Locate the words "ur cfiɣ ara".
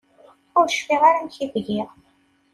0.59-1.17